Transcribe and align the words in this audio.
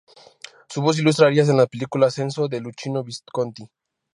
Su 0.67 0.81
voz 0.81 0.97
ilustra 0.97 1.27
arias 1.27 1.47
en 1.49 1.57
la 1.57 1.67
película 1.67 2.09
"Senso" 2.09 2.47
de 2.47 2.59
Luchino 2.59 3.03
Visconti. 3.03 3.69